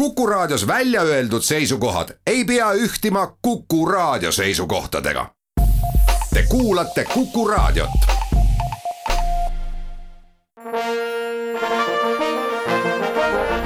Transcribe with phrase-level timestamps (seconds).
[0.00, 5.26] Kuku Raadios välja öeldud seisukohad ei pea ühtima Kuku Raadio seisukohtadega.
[6.34, 7.90] Te kuulate Kuku Raadiot.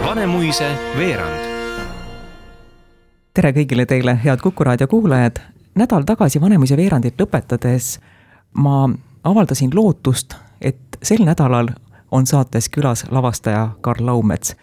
[0.05, 1.39] Vanemuise veerand.
[3.35, 5.37] tere kõigile teile, head Kuku Raadio kuulajad.
[5.75, 8.01] nädal tagasi Vanemuise veerandit lõpetades
[8.55, 8.91] ma
[9.25, 11.69] avaldasin lootust, et sel nädalal
[12.11, 14.57] on saates külas lavastaja Karl Laumets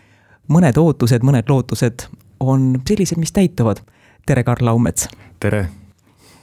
[0.51, 2.07] mõned ootused, mõned lootused
[2.39, 3.81] on sellised, mis täituvad.
[4.25, 5.09] tere, Karl Laumets!
[5.39, 5.69] tere!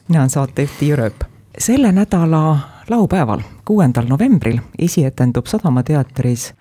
[0.09, 1.25] mina olen saatejuht Tiia Rööp.
[1.59, 2.59] selle nädala
[2.91, 6.55] laupäeval, kuuendal novembril esietendub Sadama teatris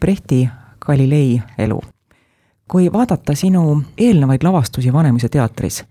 [0.00, 0.48] Brehti
[0.80, 1.80] Galilei elu.
[2.68, 5.84] kui vaadata sinu eelnevaid lavastusi Vanemuise teatris,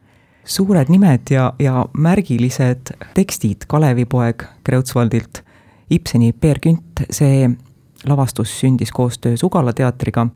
[0.45, 5.43] suured nimed ja, ja märgilised tekstid Kalevipoeg Kreutzwaldilt,
[5.89, 7.49] Ibseni Peer Künt, see
[8.07, 10.27] lavastus sündis koostöös Ugala teatriga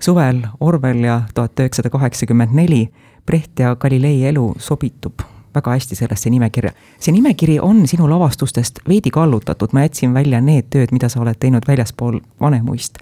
[0.00, 2.88] suvel Orwell ja tuhat üheksasada kaheksakümmend neli,
[3.26, 5.20] Brecht ja Galilei elu sobitub
[5.54, 6.72] väga hästi sellesse nimekirja.
[7.00, 11.36] see nimekiri on sinu lavastustest veidi kallutatud, ma jätsin välja need tööd, mida sa oled
[11.38, 12.98] teinud väljaspool Vanemuist.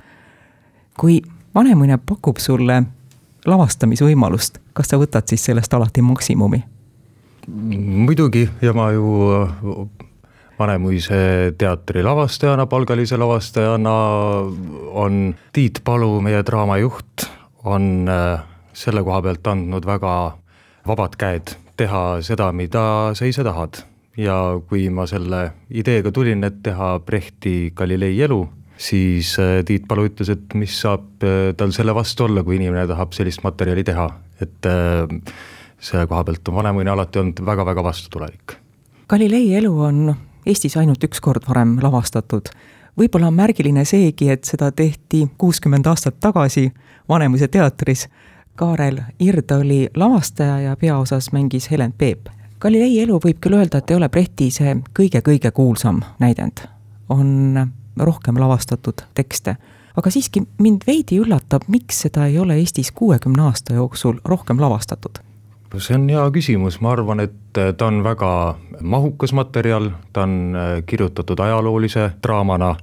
[1.00, 1.22] kui
[1.54, 2.82] Vanemuine pakub sulle
[3.46, 6.64] lavastamisvõimalust, kas sa võtad siis sellest alati maksimumi?
[7.48, 9.88] muidugi ja ma ju
[10.58, 13.92] Vanemuise teatri lavastajana, palgalise lavastajana
[14.98, 15.20] on
[15.54, 17.28] Tiit Palu, meie draamajuht,
[17.70, 18.42] on äh,
[18.74, 20.14] selle koha pealt andnud väga
[20.88, 22.82] vabad käed teha seda, mida
[23.14, 23.84] sa ise tahad.
[24.18, 24.34] ja
[24.66, 28.40] kui ma selle ideega tulin, et teha Brehti Galilei elu,
[28.74, 32.88] siis äh, Tiit Palu ütles, et mis saab äh, tal selle vastu olla, kui inimene
[32.90, 34.10] tahab sellist materjali teha,
[34.42, 34.66] et
[35.78, 38.58] selle koha pealt on Vanemuine alati olnud väga-väga vastutulelik.
[39.06, 40.08] Galilei elu on
[40.48, 42.46] Eestis ainult üks kord varem lavastatud.
[42.96, 46.72] võib-olla on märgiline seegi, et seda tehti kuuskümmend aastat tagasi
[47.08, 48.06] Vanemuise teatris.
[48.56, 52.28] Kaarel Ird oli lavastaja ja peaosas mängis Helen Peep.
[52.60, 56.64] Galilei elu võib küll öelda, et ei ole Brehti see kõige-kõige kuulsam näidend.
[57.08, 59.56] on rohkem lavastatud tekste
[59.96, 65.27] aga siiski mind veidi üllatab, miks seda ei ole Eestis kuuekümne aasta jooksul rohkem lavastatud
[65.76, 68.30] see on hea küsimus, ma arvan, et äh, ta on väga
[68.80, 72.74] mahukas materjal, ta on äh, kirjutatud ajaloolise draamana,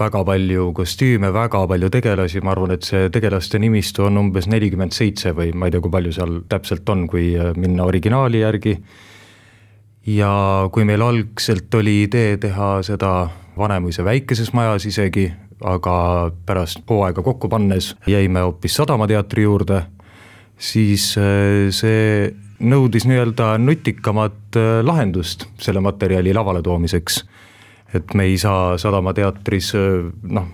[0.00, 4.96] väga palju kostüüme, väga palju tegelasi, ma arvan, et see tegelaste nimistu on umbes nelikümmend
[4.96, 8.78] seitse või ma ei tea, kui palju seal täpselt on, kui äh, minna originaali järgi.
[10.06, 15.28] ja kui meil algselt oli idee teha seda Vanemuise väikeses majas isegi,
[15.62, 19.84] aga pärast hooaega kokku pannes jäime hoopis Sadama teatri juurde
[20.58, 22.32] siis äh, see
[22.64, 27.24] nõudis nii-öelda nutikamat äh, lahendust selle materjali lavale toomiseks.
[27.94, 30.48] et me ei saa Sadama teatris äh, noh,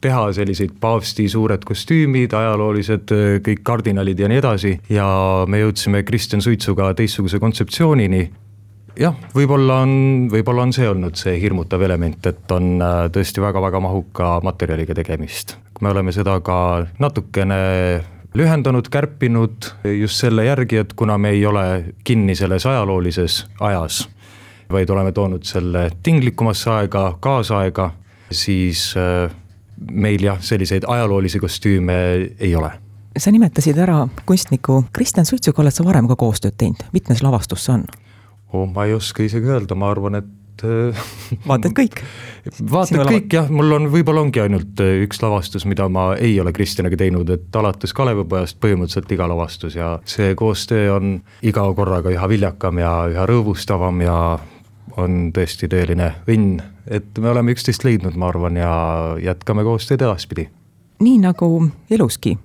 [0.00, 3.12] teha selliseid paavsti suured kostüümid, ajaloolised
[3.42, 5.06] kõik kardinalid ja nii edasi ja
[5.48, 8.20] me jõudsime Kristjan Suitsuga teistsuguse kontseptsioonini
[9.00, 9.94] jah, võib-olla on,
[10.30, 12.76] võib-olla on see olnud see hirmutav element, et on
[13.12, 15.56] tõesti väga-väga mahuka materjaliga tegemist.
[15.80, 17.56] me oleme seda ka natukene
[18.36, 19.70] lühendanud, kärpinud
[20.00, 24.08] just selle järgi, et kuna me ei ole kinni selles ajaloolises ajas,
[24.72, 27.90] vaid oleme toonud selle tinglikumasse aega, kaasaega,
[28.30, 29.30] siis äh,
[29.90, 31.94] meil jah, selliseid ajaloolisi kostüüme
[32.38, 32.72] ei ole.
[33.16, 37.78] Sa nimetasid ära kunstniku Kristjan Suitsuga oled sa varem ka koostööd teinud, mitmes lavastus see
[37.78, 37.86] on?
[38.52, 40.28] oh, ma ei oska isegi öelda, ma arvan, et
[40.64, 40.64] et
[41.48, 42.00] vaata, et kõik.
[42.70, 46.38] vaata, et kõik jah, mul on, võib-olla ongi ainult äh, üks lavastus, mida ma ei
[46.40, 52.12] ole Kristjaniga teinud, et alates Kalevipojast põhimõtteliselt iga lavastus ja see koostöö on iga korraga
[52.14, 54.18] üha viljakam ja üha rõõmustavam ja
[54.96, 58.72] on tõesti tõeline õnn, et me oleme üksteist leidnud, ma arvan, ja
[59.22, 60.48] jätkame koostööd edaspidi.
[61.02, 61.50] nii nagu
[61.90, 62.36] eluski,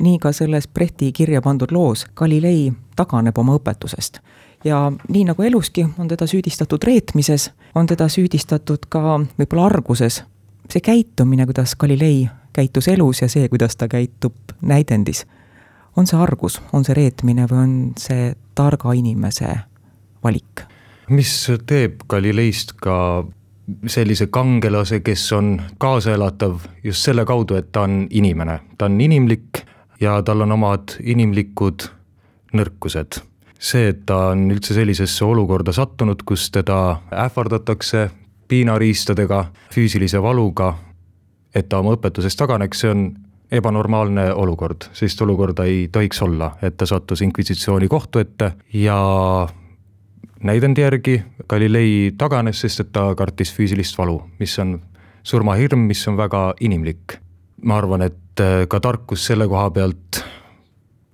[0.00, 4.20] nii ka selles Brehti kirja pandud loos Galilei taganeb oma õpetusest
[4.64, 10.24] ja nii nagu eluski, on teda süüdistatud reetmises, on teda süüdistatud ka võib-olla arguses.
[10.70, 15.26] see käitumine, kuidas Galilei käitus elus ja see, kuidas ta käitub näidendis,
[15.96, 19.56] on see argus, on see reetmine või on see targa inimese
[20.24, 20.66] valik?
[21.08, 23.24] mis teeb Galileist ka
[23.86, 29.62] sellise kangelase, kes on kaasaelatav just selle kaudu, et ta on inimene, ta on inimlik
[30.00, 31.88] ja tal on omad inimlikud
[32.56, 33.20] nõrkused
[33.58, 38.08] see, et ta on üldse sellisesse olukorda sattunud, kus teda ähvardatakse
[38.48, 39.44] piinariistadega,
[39.74, 40.74] füüsilise valuga,
[41.54, 43.06] et ta oma õpetusest taganeks, see on
[43.56, 48.98] ebanormaalne olukord, sellist olukorda ei tohiks olla, et ta sattus inkvisitsiooni kohtu ette ja
[50.42, 54.80] näidendi järgi Galilei taganes, sest et ta kartis füüsilist valu, mis on
[55.26, 57.18] surmahirm, mis on väga inimlik.
[57.62, 60.20] Ma arvan, et ka tarkus selle koha pealt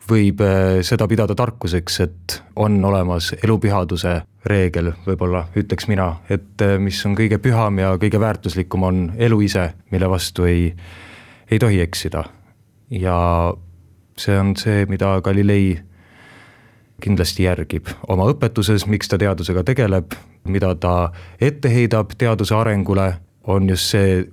[0.09, 4.17] võib äh, seda pidada tarkuseks, et on olemas elupühaduse
[4.49, 9.41] reegel, võib-olla ütleks mina, et äh, mis on kõige püham ja kõige väärtuslikum, on elu
[9.47, 10.73] ise, mille vastu ei,
[11.51, 12.25] ei tohi eksida.
[12.91, 13.17] ja
[14.19, 15.79] see on see, mida Galilei
[17.03, 23.69] kindlasti järgib oma õpetuses, miks ta teadusega tegeleb, mida ta ette heidab teaduse arengule, on
[23.69, 24.25] just see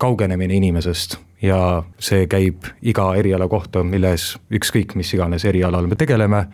[0.00, 6.44] kaugenemine inimesest ja see käib iga eriala kohta, milles ükskõik mis iganes erialal me tegeleme,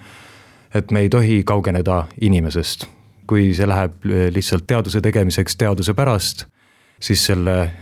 [0.74, 2.86] et me ei tohi kaugeneda inimesest.
[3.26, 6.44] kui see läheb lihtsalt teaduse tegemiseks teaduse pärast,
[7.02, 7.72] siis selle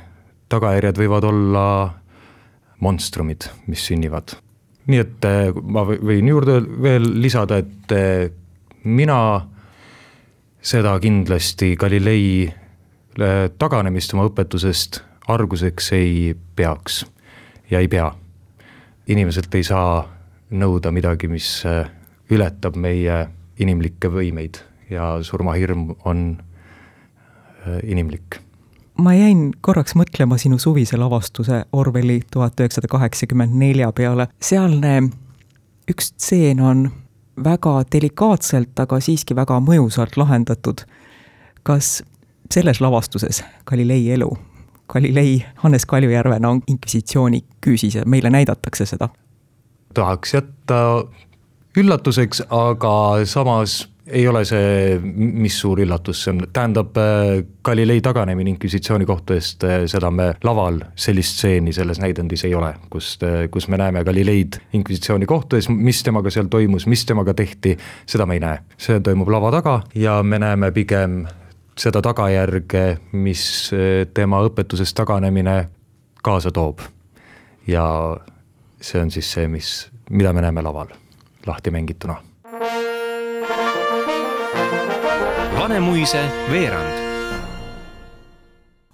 [0.48, 1.66] tagajärjed võivad olla
[2.80, 4.38] monstrumid, mis sünnivad.
[4.86, 8.30] nii et eh, ma võin juurde veel lisada, et eh,
[8.84, 9.18] mina
[10.64, 12.52] seda kindlasti Galilei
[13.58, 17.04] taganemist oma õpetusest arguseks ei peaks
[17.70, 18.12] ja ei pea.
[19.08, 20.08] inimeselt ei saa
[20.50, 21.90] nõuda midagi, mis äh,
[22.30, 23.26] ületab meie
[23.60, 26.24] inimlikke võimeid ja surmahirm on
[27.66, 28.40] äh, inimlik
[28.98, 35.10] ma jäin korraks mõtlema sinu suvise lavastuse Orwelli tuhat üheksasada kaheksakümmend nelja peale, sealne
[35.90, 36.86] üks stseen on
[37.44, 40.86] väga delikaatselt, aga siiski väga mõjusalt lahendatud.
[41.62, 42.02] kas
[42.52, 44.30] selles lavastuses Galilei elu
[44.88, 49.08] Galilei Hannes Kaljujärvena on inkvisitsiooni küüsis ja meile näidatakse seda.
[49.94, 51.04] tahaks jätta
[51.78, 56.96] üllatuseks, aga samas ei ole see mis suur üllatus, see on, tähendab
[57.64, 63.14] Galilei taganemine inkvisitsiooni kohtu eest, seda me laval, sellist stseeni selles näidendis ei ole, kus,
[63.50, 67.76] kus me näeme Galileid inkvisitsiooni kohtu ees, mis temaga seal toimus, mis temaga tehti,
[68.06, 68.60] seda me ei näe.
[68.78, 71.24] see toimub lava taga ja me näeme pigem
[71.78, 75.68] seda tagajärge, mis eh, tema õpetusest taganemine
[76.22, 76.78] kaasa toob.
[77.66, 78.16] ja
[78.80, 80.88] see on siis see, mis, mida me näeme laval
[81.46, 82.16] lahti mängituna.
[85.58, 86.98] Vanemuise veerand.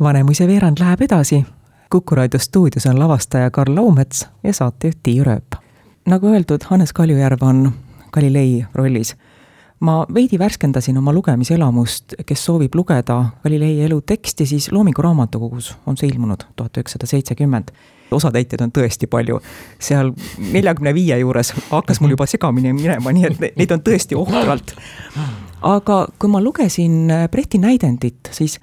[0.01, 1.45] Vanemuise veerand läheb edasi.
[1.91, 5.59] kuku raadio stuudios on lavastaja Karl Laumets ja saatejuht Tiiu Rööp.
[6.07, 7.73] nagu öeldud, Hannes Kaljujärv on
[8.13, 9.17] Galilei rollis
[9.81, 15.97] ma veidi värskendasin oma lugemiselamust, kes soovib lugeda Galilei elu teksti, siis Loomingu Raamatukogus on
[15.97, 17.71] see ilmunud tuhat üheksasada seitsekümmend.
[18.11, 19.39] osatäitjaid on tõesti palju,
[19.79, 20.11] seal
[20.53, 24.75] neljakümne viie juures hakkas mul juba segamini minema, nii et neid on tõesti ohtralt.
[25.63, 28.59] aga kui ma lugesin Brehti näidendit, siis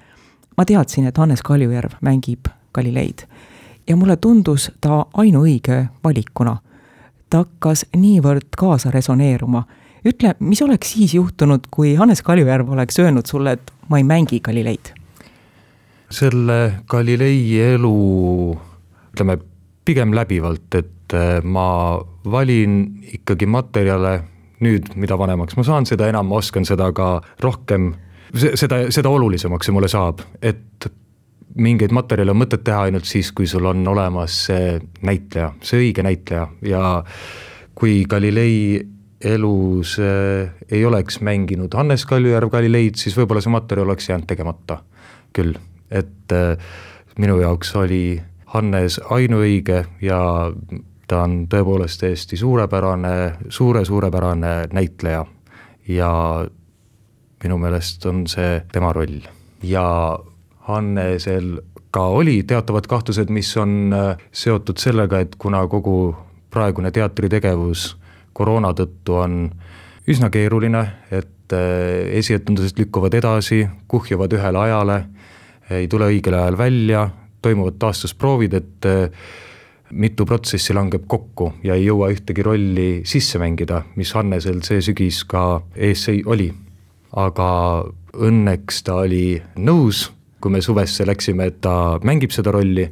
[0.56, 3.26] ma teadsin, et Hannes Kaljujärv mängib Galileid.
[3.88, 6.56] ja mulle tundus ta ainuõige valikuna.
[7.30, 9.64] ta hakkas niivõrd kaasa resoneeruma
[10.08, 14.40] ütle, mis oleks siis juhtunud, kui Hannes Kaljujärv oleks öelnud sulle, et ma ei mängi
[14.44, 14.94] Galileid?
[16.08, 17.96] selle Galilei elu
[19.12, 19.34] ütleme
[19.84, 22.78] pigem läbivalt, et äh, ma valin
[23.12, 24.14] ikkagi materjale
[24.64, 27.92] nüüd, mida vanemaks ma saan, seda enam ma oskan seda ka rohkem,
[28.34, 30.88] seda, seda olulisemaks see mulle saab, et
[31.58, 34.76] mingeid materjale on mõtet teha ainult siis, kui sul on olemas see
[35.06, 36.82] näitleja, see õige näitleja ja
[37.78, 38.82] kui Galilei
[39.24, 44.82] elus äh, ei oleks mänginud Hannes Kaljujärv Galileid, siis võib-olla see materjal oleks jäänud tegemata
[45.34, 45.56] küll,
[45.90, 46.54] et äh,
[47.18, 48.20] minu jaoks oli
[48.54, 50.20] Hannes ainuõige ja
[51.08, 53.14] ta on tõepoolest täiesti suurepärane,
[53.48, 55.24] suure-suurepärane näitleja.
[55.88, 56.10] Ja
[57.42, 59.22] minu meelest on see tema roll.
[59.62, 60.18] Ja
[60.68, 61.58] Hannesel
[61.90, 66.14] ka oli teatavad kahtlused, mis on äh, seotud sellega, et kuna kogu
[66.52, 67.94] praegune teatritegevus
[68.38, 69.40] koroona tõttu on
[70.08, 75.02] üsna keeruline, et äh, esietendused lükkuvad edasi, kuhjuvad ühele ajale,
[75.74, 77.08] ei tule õigel ajal välja,
[77.44, 79.28] toimuvad taastusproovid, et äh,
[79.90, 85.22] mitu protsessi langeb kokku ja ei jõua ühtegi rolli sisse mängida, mis Hannesel see sügis
[85.28, 86.52] ka ees oli.
[87.16, 87.48] aga
[88.20, 92.84] õnneks ta oli nõus, kui me suvesse läksime, et ta mängib seda rolli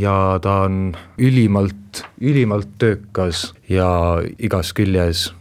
[0.00, 3.88] ja ta on ülimalt, ülimalt töökas ja
[4.38, 5.32] igas küljes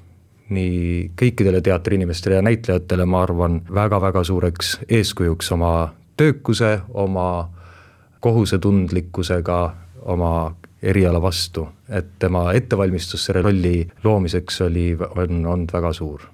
[0.53, 7.49] nii kõikidele teatriinimestele ja näitlejatele, ma arvan, väga-väga suureks eeskujuks oma töökuse, oma
[8.23, 10.33] kohusetundlikkusega, oma
[10.83, 16.27] eriala vastu, et tema ettevalmistus selle rolli loomiseks oli, on olnud väga suur.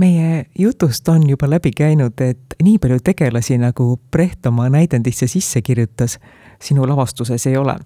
[0.00, 5.60] Meie jutust on juba läbi käinud, et nii palju tegelasi, nagu Brecht oma näidendisse sisse
[5.62, 6.18] kirjutas,
[6.62, 7.76] sinu lavastuses ei ole.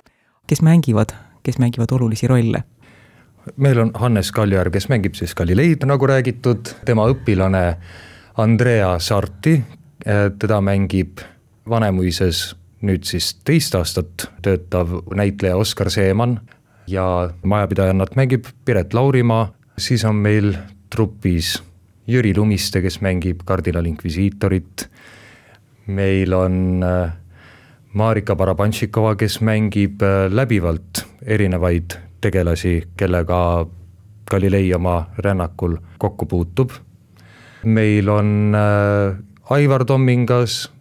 [0.47, 2.65] kes mängivad, kes mängivad olulisi rolle?
[3.57, 7.77] meil on Hannes Kaljujärv, kes mängib siis Galileid, nagu räägitud, tema õpilane
[8.37, 9.63] Andrea Sarti,
[10.39, 11.21] teda mängib
[11.69, 12.55] Vanemuises
[12.85, 16.41] nüüd siis teist aastat töötav näitleja Oskar Seeman.
[16.87, 20.53] ja majapidajannat mängib Piret Laurimaa, siis on meil
[20.91, 21.63] trupis
[22.07, 24.91] Jüri Lumiste, kes mängib kardinal Inquisitorit,
[25.87, 27.13] meil on äh,
[27.95, 33.67] Marika Barabantšikova, kes mängib äh, läbivalt erinevaid tegelasi, kellega
[34.31, 36.73] Galilei oma rännakul kokku puutub.
[37.65, 39.17] meil on äh,
[39.51, 40.73] Aivar Tommingas,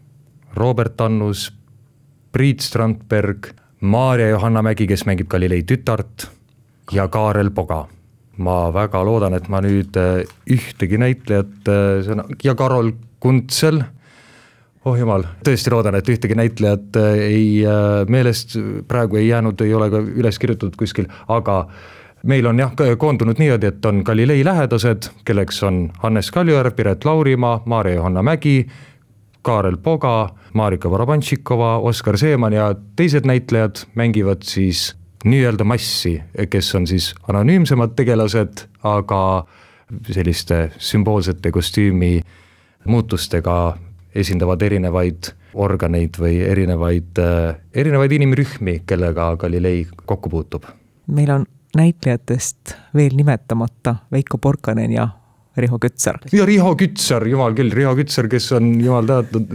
[0.56, 1.54] Robert Annus,
[2.32, 3.48] Priit Strandberg,
[3.80, 6.32] Maarja Johanna Mägi, kes mängib Galilei tütart
[6.92, 7.88] ja Kaarel Poga
[8.38, 11.70] ma väga loodan, et ma nüüd äh, ühtegi näitlejat,
[12.44, 13.84] ja Karol Kuntsel,
[14.86, 17.50] oh jumal, tõesti loodan, et ühtegi näitlejat äh, ei,
[18.10, 21.66] meelest praegu ei jäänud, ei ole ka üles kirjutatud kuskil, aga
[22.24, 27.62] meil on jah, koondunud niimoodi, et on Galilei lähedased, kelleks on Hannes Kaljujärv, Piret Laurimaa,
[27.66, 28.68] Maarja-Johanna Mägi,
[29.44, 34.94] Kaarel Poga, Marika Vorobantšikova, Oskar Seeman ja teised näitlejad mängivad siis
[35.26, 39.46] nii-öelda massi, kes on siis anonüümsemad tegelased, aga
[40.12, 42.22] selliste sümboolsete kostüümi
[42.88, 43.58] muutustega
[44.16, 47.20] esindavad erinevaid organeid või erinevaid,
[47.74, 50.66] erinevaid inimrühmi, kellega Galilei kokku puutub.
[51.08, 55.08] meil on näitlejatest veel nimetamata Veiko Porkanen ja
[55.58, 56.18] Riho Kütsar.
[56.32, 59.52] ja Riho Kütsar, jumal küll, Riho Kütsar, kes on jumal tänatud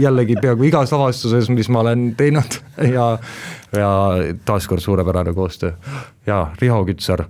[0.00, 2.56] jällegi peaaegu igas lavastuses, mis ma olen teinud
[2.96, 3.10] ja,
[3.76, 3.90] ja
[4.44, 5.72] taaskord suurepärane koostöö.
[6.26, 7.26] ja Riho Kütsar,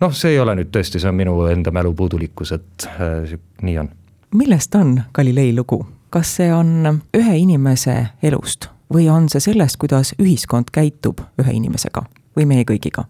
[0.00, 3.78] noh, see ei ole nüüd tõesti, see on minu enda mälu puudulikkus, et äh, nii
[3.80, 3.88] on.
[4.36, 5.80] millest on Galilei lugu,
[6.14, 12.04] kas see on ühe inimese elust või on see sellest, kuidas ühiskond käitub ühe inimesega
[12.38, 13.08] või meie kõigiga?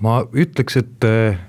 [0.00, 1.40] ma ütleks, et äh,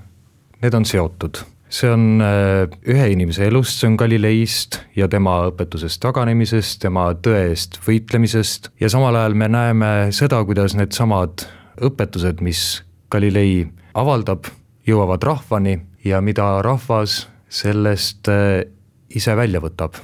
[0.61, 6.01] need on seotud see on äh, ühe inimese elust, see on Galileist ja tema õpetusest
[6.03, 11.47] taganemisest, tema tõe eest võitlemisest ja samal ajal me näeme seda, kuidas needsamad
[11.83, 13.65] õpetused, mis Galilei
[13.97, 14.49] avaldab,
[14.87, 18.65] jõuavad rahvani ja mida rahvas sellest äh,
[19.09, 19.97] ise välja võtab.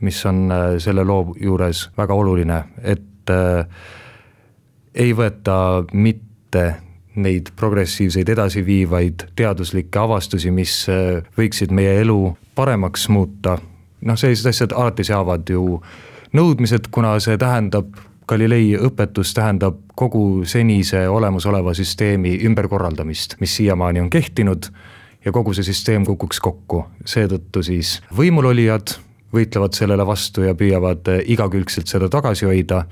[0.00, 3.30] Mis on äh, selle loo juures väga oluline, et
[4.94, 6.62] ei võeta mitte
[7.16, 13.58] neid progressiivseid edasiviivaid teaduslikke avastusi, mis äh, võiksid meie elu paremaks muuta.
[14.06, 15.80] noh, sellised asjad alati seavad ju
[16.36, 24.10] nõudmised, kuna see tähendab, Galilei õpetus tähendab kogu senise olemasoleva süsteemi ümberkorraldamist, mis siiamaani on
[24.10, 24.66] kehtinud
[25.24, 28.96] ja kogu see süsteem kukuks kokku, seetõttu siis võimulolijad
[29.34, 32.84] võitlevad sellele vastu ja püüavad äh, igakülgselt seda tagasi hoida.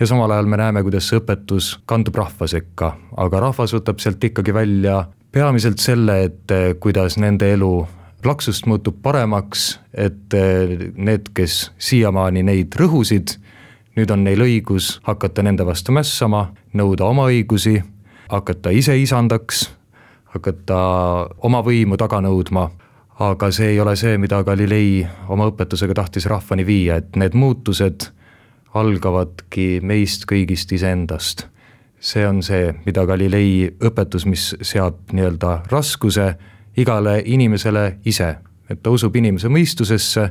[0.00, 4.24] Ja samal ajal me näeme, kuidas see õpetus kandub rahva sekka, aga rahvas võtab sealt
[4.26, 7.72] ikkagi välja peamiselt selle, et eh, kuidas nende elu
[8.22, 13.36] plaksust muutub paremaks, et eh, need, kes siiamaani neid rõhusid,
[13.98, 16.46] nüüd on neil õigus hakata nende vastu mässama,
[16.78, 17.80] nõuda oma õigusi,
[18.30, 19.66] hakata ise isandaks,
[20.34, 20.78] hakata
[21.46, 22.68] oma võimu taga nõudma,
[23.18, 28.08] aga see ei ole see, mida Galilei oma õpetusega tahtis rahvani viia, et need muutused
[28.74, 31.48] algavadki meist kõigist iseendast.
[32.04, 36.34] see on see, mida Galilei õpetus, mis seab nii-öelda raskuse
[36.76, 38.34] igale inimesele ise,
[38.68, 40.26] et ta usub inimese mõistusesse,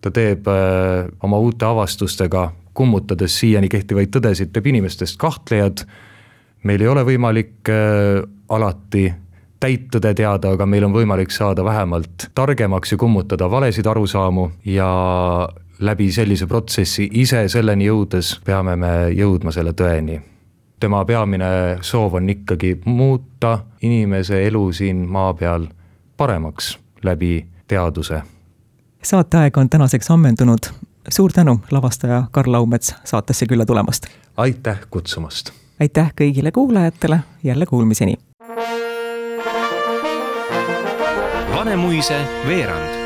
[0.00, 5.82] ta teeb äh, oma uute avastustega, kummutades siiani kehtivaid tõdesid, teeb inimestest kahtlejad,
[6.62, 9.08] meil ei ole võimalik äh, alati
[9.60, 14.88] täit tõde teada, aga meil on võimalik saada vähemalt targemaks ja kummutada valesid arusaamu ja
[15.78, 20.20] läbi sellise protsessi ise selleni jõudes peame me jõudma selle tõeni.
[20.80, 25.66] tema peamine soov on ikkagi muuta inimese elu siin maa peal
[26.16, 28.22] paremaks läbi teaduse.
[29.02, 30.58] saateaeg on tänaseks ammendunud.
[31.08, 34.06] suur tänu, lavastaja Karl Laumets saatesse külla tulemast.
[34.36, 35.50] aitäh kutsumast.
[35.80, 38.14] aitäh kõigile kuulajatele, jälle kuulmiseni.
[41.66, 42.14] Vanemuise
[42.46, 43.05] veerand